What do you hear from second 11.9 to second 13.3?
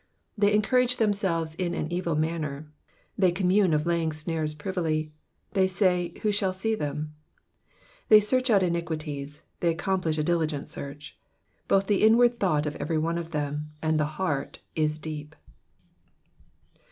inward thought of every one of